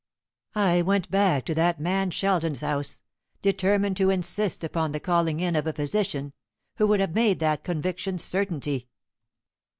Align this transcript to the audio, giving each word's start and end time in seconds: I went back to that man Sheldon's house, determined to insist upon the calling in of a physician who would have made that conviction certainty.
I 0.55 0.81
went 0.81 1.11
back 1.11 1.45
to 1.45 1.53
that 1.53 1.79
man 1.79 2.09
Sheldon's 2.09 2.61
house, 2.61 3.01
determined 3.43 3.97
to 3.97 4.09
insist 4.09 4.63
upon 4.63 4.93
the 4.93 4.99
calling 4.99 5.39
in 5.39 5.55
of 5.55 5.67
a 5.67 5.73
physician 5.73 6.33
who 6.77 6.87
would 6.87 6.99
have 7.01 7.13
made 7.13 7.37
that 7.41 7.63
conviction 7.63 8.17
certainty. 8.17 8.87